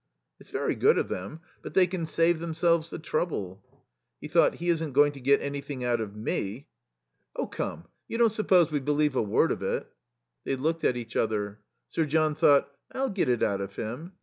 [0.39, 1.41] "It's very good of them.
[1.61, 3.63] But they can save themselves the trouble."
[4.19, 6.69] He thought: "He isn't going to get anything out of me."
[7.35, 9.85] "Oh, come, you don't suppose we believe a word of it."
[10.43, 11.59] They looked at each other.
[11.91, 14.13] Sir John thought: "I'll get it out of him."